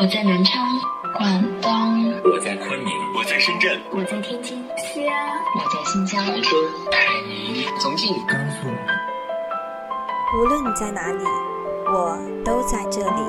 [0.00, 0.64] 我在南昌，
[1.16, 8.68] 广东，我在昆明，我在深圳，我在天津，西安，我在新疆，长春、海宁、重庆、甘肃。
[10.36, 11.24] 无论你在哪里，
[11.86, 13.22] 我都在这里。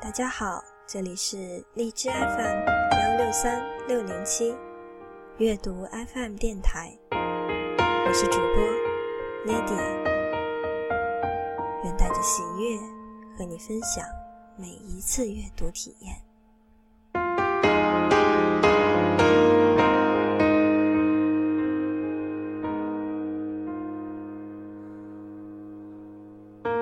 [0.00, 1.36] 大家好，这里是
[1.74, 4.54] 荔枝 FM 幺六三六零七
[5.38, 10.07] 阅读 FM 电台，我是主播 Lady。
[12.22, 12.78] 喜悦
[13.36, 14.04] 和你分享
[14.56, 16.16] 每一次阅读体验。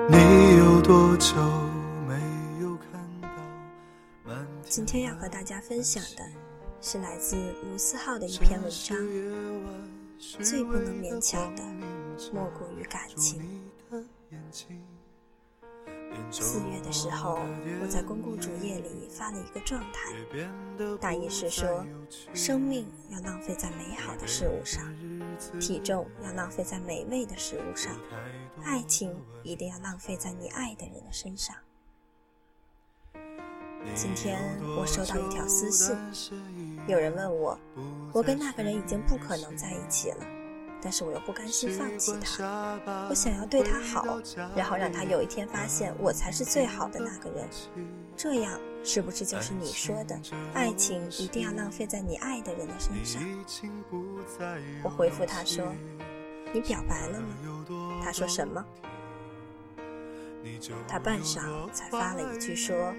[0.09, 1.35] 你有多久
[2.07, 2.15] 没
[2.61, 3.27] 有看到
[4.63, 6.23] 今天要和大家分享的
[6.81, 8.97] 是来自卢思浩的一篇文章。
[10.19, 11.63] 最不能勉强的，
[12.33, 13.39] 莫过于感情。
[16.29, 17.39] 四月的时候，
[17.81, 20.11] 我在公共主页里发了一个状态，
[20.99, 21.85] 大意是说：
[22.33, 24.83] 生命要浪费在美好的事物上，
[25.59, 27.95] 体重要浪费在美味的食物上，
[28.63, 31.55] 爱情一定要浪费在你爱的人的身上。
[33.95, 34.39] 今天
[34.77, 35.95] 我收到一条私信，
[36.87, 37.57] 有人问我：
[38.11, 40.36] 我跟那个人已经不可能在一起了。
[40.81, 44.19] 但是我又不甘心放弃他，我想要对他好，
[44.55, 47.47] 然后让他有一天发现我才是最好的那个人。
[48.15, 50.19] 这样是不是就是你说的，
[50.53, 53.21] 爱情一定要浪费在你爱的人的身上？
[54.83, 55.73] 我回复他说
[56.53, 57.27] ：“你表白了吗？”
[58.03, 58.63] 他说什么？
[60.87, 62.93] 他半晌才发了一句说：“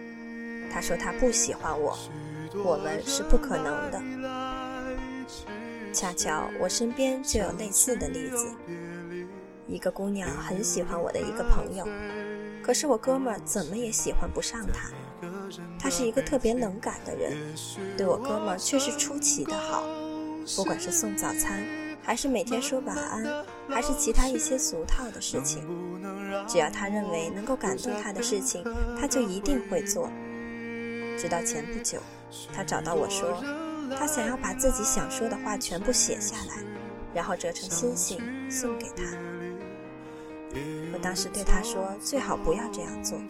[0.70, 1.98] 他说他不喜欢我，
[2.62, 4.02] 我们是不可能的。”
[5.98, 8.46] 恰巧我身边就有类似的例子，
[9.66, 11.84] 一个姑娘很喜欢我的一个朋友，
[12.62, 14.90] 可是我哥们儿怎么也喜欢不上她。
[15.76, 17.36] 他是一个特别冷感的人，
[17.96, 19.82] 对我哥们儿却是出奇的好，
[20.54, 21.66] 不管是送早餐，
[22.00, 25.66] 还是每天说晚安，还是其他一些俗套的事情，
[26.46, 28.62] 只要他认为能够感动他的事情，
[29.00, 30.08] 他就一定会做。
[31.18, 31.98] 直到前不久，
[32.52, 33.42] 他找到我说。
[33.96, 36.64] 他想要把自己想说的话全部写下来，
[37.14, 39.04] 然后折成星星送给他。
[40.92, 43.20] 我当时对他说：“最好不要这样做。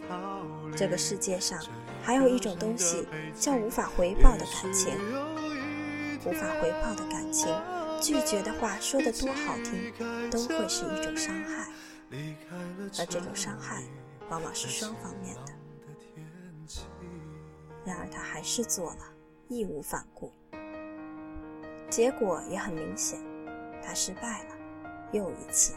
[0.77, 1.59] 这个世界上
[2.03, 3.07] 还有一种东西
[3.39, 4.95] 叫无法回报的感情，
[6.25, 7.49] 无法回报的感情，
[8.01, 9.93] 拒绝的话说的多好听，
[10.31, 11.69] 都会是一种伤害，
[12.99, 13.83] 而这种伤害
[14.31, 15.53] 往往是双方面的。
[17.85, 19.13] 然而他还是做了，
[19.49, 20.33] 义无反顾。”
[21.91, 23.19] 结果也很明显，
[23.83, 24.55] 他失败了，
[25.13, 25.75] 又一次。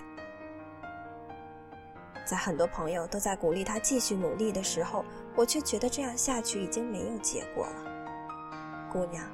[2.25, 5.03] 在很多朋友都在鼓励他继续努力的时候，
[5.35, 8.89] 我却觉得这样下去已经没有结果了。
[8.91, 9.25] 姑娘，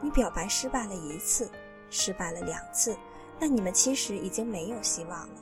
[0.00, 1.50] 你表白失败了一次，
[1.90, 2.96] 失败了两次，
[3.38, 5.34] 那你们其实已经没有希望了。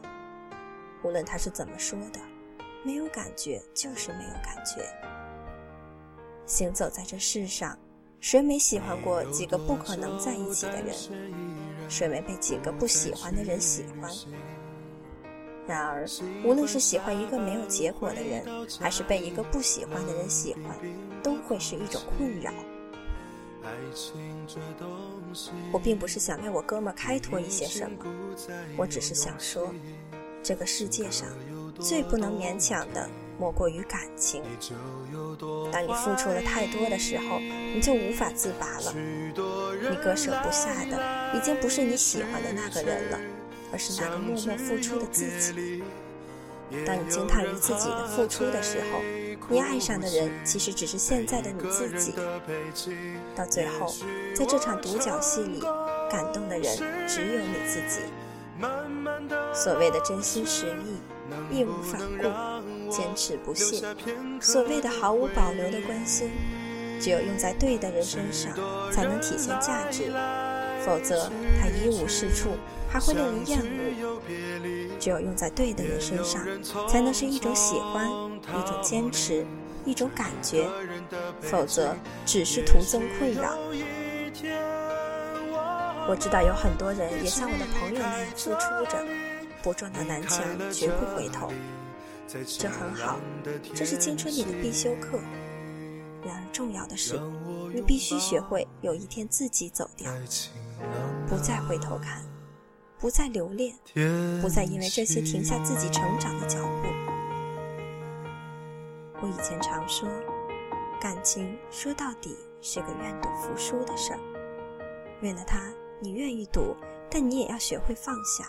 [1.02, 2.20] 无论他是怎么说的，
[2.84, 4.84] 没有感觉就是没有感觉。
[6.46, 7.78] 行走在这世上。
[8.20, 10.94] 谁没喜欢过几个不可能在一起的人？
[11.88, 14.10] 谁没被几个不喜欢的人喜欢？
[15.66, 16.06] 然而，
[16.44, 18.44] 无论是喜欢一个没有结果的人，
[18.78, 20.76] 还是被一个不喜欢的人喜欢，
[21.22, 22.52] 都会是一种困扰。
[25.72, 27.96] 我并不是想为我哥们开脱一些什么，
[28.76, 29.72] 我只是想说，
[30.42, 31.26] 这个世界上
[31.78, 33.08] 最不能勉强的。
[33.40, 34.42] 莫过于感情。
[35.72, 38.92] 当你付出了太多的时候，你就无法自拔了。
[38.94, 43.18] 你割舍不下的，已经不是你喜欢的那个人了，
[43.72, 45.82] 而是那个默默付出的自己。
[46.86, 49.00] 当你惊叹于自己的付出的时候，
[49.48, 52.12] 你爱上的人其实只是现在的你自己。
[53.34, 53.92] 到最后，
[54.36, 55.60] 在这场独角戏里，
[56.10, 56.76] 感动的人
[57.08, 58.02] 只有你自己。
[59.54, 61.00] 所谓的真心实意，
[61.50, 62.28] 义无反顾。
[62.90, 63.82] 坚持不懈，
[64.40, 66.30] 所谓的毫无保留的关心，
[67.00, 68.52] 只有用在对的人身上
[68.92, 70.12] 才能体现价值，
[70.84, 72.50] 否则它一无是处，
[72.90, 74.20] 还会令人厌恶。
[74.98, 76.44] 只有用在对的人身上，
[76.88, 79.46] 才能是一种喜欢，一种坚持，
[79.86, 80.66] 一种感觉，
[81.40, 81.96] 否则
[82.26, 83.56] 只是徒增困扰。
[86.08, 88.60] 我知道有很多人也像我的朋友那样付出
[88.90, 89.06] 着，
[89.62, 90.42] 不撞到南墙
[90.72, 91.52] 绝不回头。
[92.58, 93.18] 这很好，
[93.74, 95.18] 这是青春里的必修课。
[96.24, 97.18] 然而重要的是，
[97.74, 100.12] 你必须学会有一天自己走掉，
[101.26, 102.22] 不再回头看，
[102.98, 103.74] 不再留恋，
[104.40, 106.88] 不再因为这些停下自己成长的脚步。
[109.22, 110.08] 我以前常说，
[111.00, 114.20] 感情说到底是个愿赌服输的事儿。
[115.20, 115.60] 为了他，
[116.00, 116.76] 你愿意赌，
[117.10, 118.44] 但你也要学会放下。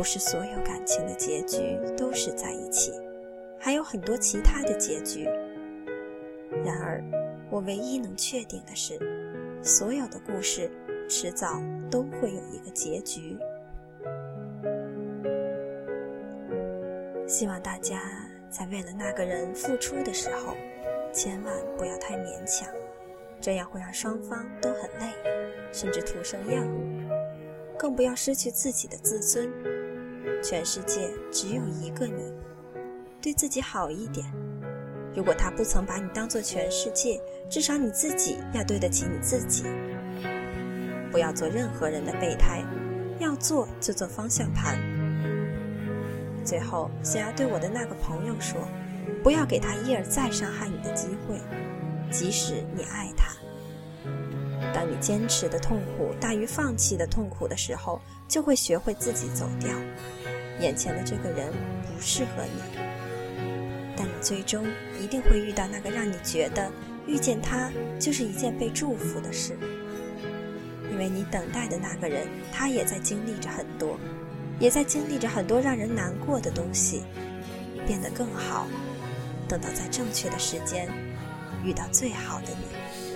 [0.00, 2.90] 不是所有感情的结局都是在一起，
[3.58, 5.24] 还有很多其他的结局。
[6.64, 7.04] 然而，
[7.50, 8.98] 我唯一能确定的是，
[9.62, 10.70] 所有的故事
[11.06, 11.60] 迟早
[11.90, 13.36] 都会有一个结局。
[17.26, 18.00] 希望大家
[18.48, 20.54] 在为了那个人付出的时候，
[21.12, 22.66] 千万不要太勉强，
[23.38, 25.12] 这样会让双方都很累，
[25.70, 26.80] 甚至徒生厌恶。
[27.78, 29.50] 更不要失去自己的自尊。
[30.42, 32.32] 全世界只有一个你，
[33.20, 34.26] 对自己好一点。
[35.14, 37.20] 如果他不曾把你当做全世界，
[37.50, 39.64] 至少你自己要对得起你自己。
[41.10, 42.64] 不要做任何人的备胎，
[43.18, 44.78] 要做就做方向盘。
[46.44, 48.60] 最后，想要对我的那个朋友说：
[49.22, 51.38] 不要给他一而再伤害你的机会，
[52.10, 53.34] 即使你爱他。
[54.72, 59.70] 当你坚持的痛苦大于放弃的痛苦的时候，就会学会自己走掉。
[60.60, 61.52] 眼前的这个人
[61.82, 62.80] 不适合你，
[63.96, 64.66] 但你最终
[65.00, 66.70] 一定会遇到那个让你觉得
[67.06, 69.56] 遇见他就是一件被祝福的事，
[70.90, 73.98] 因为你等待的那个人，他也在经历着很多。
[74.58, 77.02] 也在经历着很多让人难过的东西，
[77.86, 78.66] 变得更好。
[79.48, 80.86] 等到在正确的时间
[81.64, 83.09] 遇到最好的你。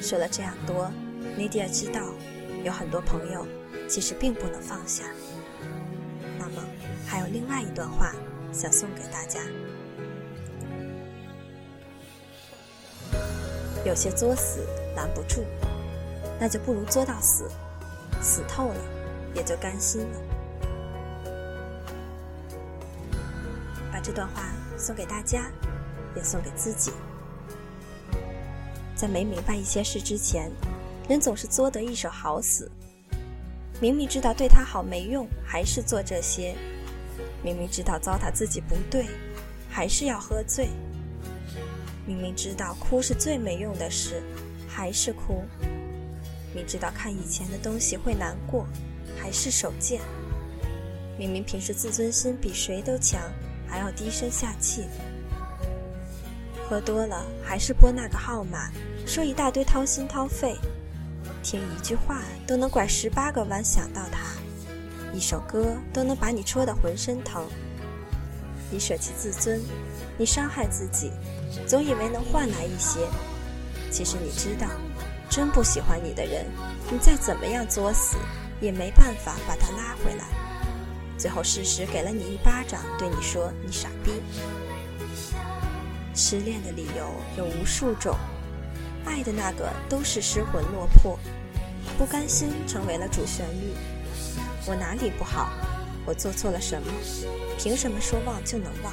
[0.00, 0.90] 说了这样多，
[1.36, 2.00] 尼迪亚知道
[2.64, 3.46] 有很多朋友
[3.88, 5.04] 其实并不能放下。
[6.38, 6.62] 那么，
[7.06, 8.12] 还有另外一段话
[8.52, 9.40] 想送给大家：
[13.84, 14.60] 有些作死
[14.96, 15.44] 拦不住，
[16.40, 17.48] 那就不如作到死。
[18.22, 18.80] 死透了，
[19.34, 20.20] 也就甘心了。
[23.92, 25.50] 把这段话送给大家，
[26.14, 26.90] 也送给自己。
[29.00, 30.50] 在没明白一些事之前，
[31.08, 32.70] 人总是作得一手好死。
[33.80, 36.54] 明明知道对他好没用，还是做这些；
[37.42, 39.06] 明明知道糟蹋自己不对，
[39.70, 40.66] 还是要喝醉；
[42.06, 44.22] 明明知道哭是最没用的事，
[44.68, 45.44] 还是哭。
[46.54, 48.66] 明知道看以前的东西会难过，
[49.16, 50.02] 还是手贱。
[51.18, 53.18] 明明平时自尊心比谁都强，
[53.66, 54.84] 还要低声下气。
[56.70, 58.70] 喝多了还是拨那个号码，
[59.04, 60.56] 说一大堆掏心掏肺，
[61.42, 64.20] 听一句话都能拐十八个弯想到他，
[65.12, 67.44] 一首歌都能把你戳得浑身疼。
[68.70, 69.60] 你舍弃自尊，
[70.16, 71.10] 你伤害自己，
[71.66, 73.00] 总以为能换来一些，
[73.90, 74.68] 其实你知道。
[75.28, 76.44] 真不喜欢你的人，
[76.88, 78.16] 你再怎么样作死，
[78.60, 80.24] 也没办法把他拉回来。
[81.18, 84.12] 最后事实给了你一巴掌，对你说：“你傻逼。”
[86.22, 88.14] 失恋的理由有无数种，
[89.06, 91.18] 爱的那个都是失魂落魄，
[91.96, 93.72] 不甘心成为了主旋律。
[94.66, 95.50] 我哪里不好？
[96.04, 96.92] 我做错了什么？
[97.58, 98.92] 凭什么说忘就能忘？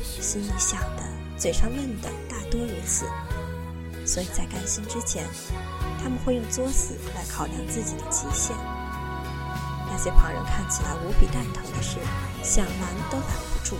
[0.00, 1.02] 心里想的，
[1.36, 3.04] 嘴上问的，大多如此。
[4.06, 5.26] 所以在甘心之前，
[6.00, 8.56] 他们会用作死来考量自己的极限。
[9.90, 11.96] 那些旁人看起来无比蛋疼的事，
[12.44, 13.76] 想拦都拦不住。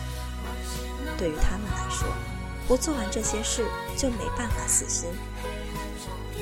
[1.17, 2.09] 对于他们来说，
[2.69, 3.65] 不做完这些事
[3.97, 5.09] 就没办法死心。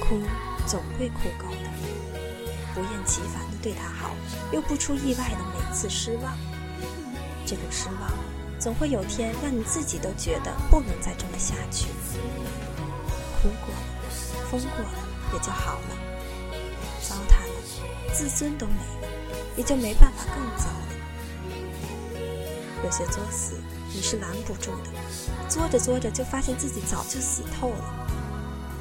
[0.01, 0.21] 哭
[0.67, 1.71] 总会哭够的。
[2.75, 4.11] 不厌其烦的对他好，
[4.53, 6.37] 又不出意外的每次失望。
[7.47, 8.13] 这种失望，
[8.59, 11.87] 总会有天让你自己都觉得不能再这么下去。
[13.41, 13.81] 哭过了，
[14.51, 14.91] 疯过了，
[15.33, 15.89] 也就好了。
[17.09, 19.09] 糟蹋了，自尊都没了，
[19.57, 20.86] 也就没办法更糟了。
[22.87, 23.57] 有些作死，
[23.93, 25.49] 你是拦不住的。
[25.49, 28.07] 作着作着，就发现自己早就死透了。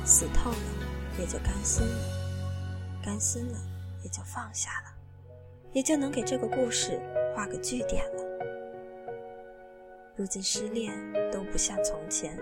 [0.05, 0.57] 死透了，
[1.19, 3.01] 也就甘心了。
[3.03, 3.57] 甘心了，
[4.03, 4.93] 也就放下了，
[5.73, 7.01] 也就能给这个故事
[7.35, 8.23] 画个句点了。
[10.15, 10.93] 如今失恋
[11.31, 12.39] 都不像从前，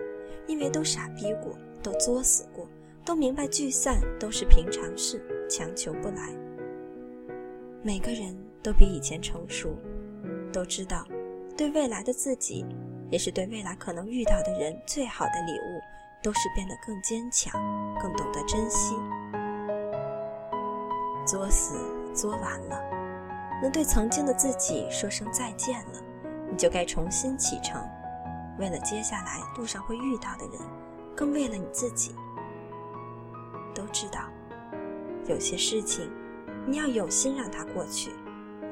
[0.48, 1.58] 因为都傻逼过。
[1.82, 2.65] 都作死过，
[3.03, 6.34] 都明白聚散都是平常事，强求不来。
[7.82, 9.77] 每个人都比以前成熟，
[10.53, 11.05] 都知道，
[11.55, 12.65] 对未来的自己，
[13.12, 15.79] 也是对未来可能遇到的人最好的礼物，
[16.22, 17.51] 都是变得更坚强，
[18.01, 18.95] 更懂得珍惜。
[21.25, 21.75] 作死
[22.13, 22.81] 作完了，
[23.62, 26.01] 能对曾经的自己说声再见了，
[26.50, 27.81] 你就该重新启程，
[28.57, 30.60] 为了接下来路上会遇到的人。
[31.15, 32.15] 更为了你自己，
[33.75, 34.22] 都知道，
[35.27, 36.10] 有些事情，
[36.65, 38.12] 你要有心让它过去，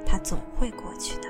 [0.03, 1.29] 它总会过去的。